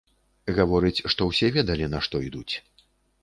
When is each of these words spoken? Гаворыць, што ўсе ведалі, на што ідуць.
Гаворыць, 0.59 1.05
што 1.13 1.21
ўсе 1.27 1.47
ведалі, 1.57 1.89
на 1.93 1.99
што 2.09 2.21
ідуць. 2.31 2.53